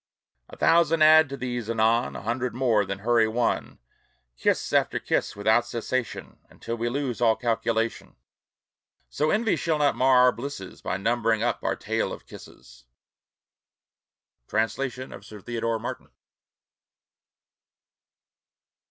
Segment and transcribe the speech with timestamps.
[0.49, 3.77] A thousand add to these, anon A hundred more, then hurry one
[4.35, 8.15] Kiss after kiss without cessation, Until we lose all calculation;
[9.11, 12.85] So envy shall not mar our blisses By numbering up our tale of kisses.
[14.47, 16.09] Translation of Sir Theodore Martin.